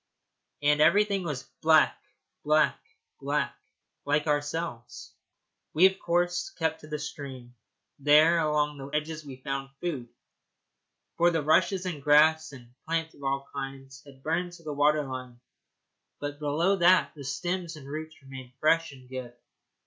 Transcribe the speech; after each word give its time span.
And 0.63 0.81
everything 0.81 1.23
was 1.23 1.43
black, 1.61 1.95
black, 2.43 2.81
black 3.19 3.55
like 4.03 4.25
ourselves. 4.25 5.13
We 5.75 5.85
of 5.85 5.99
course 5.99 6.49
kept 6.57 6.81
to 6.81 6.87
the 6.87 6.97
stream. 6.97 7.53
There 7.99 8.39
along 8.39 8.79
the 8.79 8.87
edges 8.87 9.23
we 9.23 9.35
found 9.35 9.69
food, 9.79 10.09
for 11.17 11.29
the 11.29 11.43
rushes 11.43 11.85
and 11.85 12.01
grass 12.01 12.51
and 12.51 12.73
plants 12.87 13.13
of 13.13 13.23
all 13.23 13.47
kinds 13.53 14.01
had 14.03 14.23
burned 14.23 14.53
to 14.53 14.63
the 14.63 14.73
water 14.73 15.03
line, 15.03 15.39
but 16.19 16.39
below 16.39 16.77
that 16.77 17.13
the 17.13 17.23
stems 17.23 17.75
and 17.75 17.87
roots 17.87 18.19
remained 18.23 18.53
fresh 18.59 18.91
and 18.91 19.07
good. 19.07 19.35